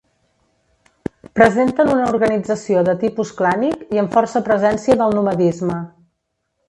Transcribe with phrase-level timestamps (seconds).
[1.39, 5.77] Presenten una organització de tipus clànic i amb força presència del nomadisme.